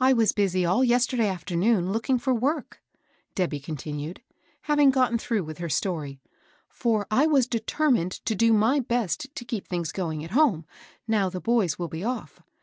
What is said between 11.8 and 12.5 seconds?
be off.